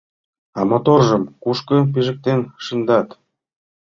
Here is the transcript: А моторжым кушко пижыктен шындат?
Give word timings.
А 0.59 0.61
моторжым 0.69 1.23
кушко 1.43 1.77
пижыктен 1.91 2.39
шындат? 2.65 3.07